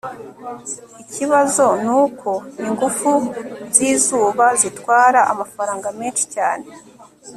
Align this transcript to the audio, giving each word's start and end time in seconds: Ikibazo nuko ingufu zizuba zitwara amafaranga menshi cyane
Ikibazo 1.01 1.65
nuko 1.83 2.31
ingufu 2.65 3.11
zizuba 3.75 4.45
zitwara 4.61 5.19
amafaranga 5.31 5.87
menshi 5.99 6.23
cyane 6.35 6.65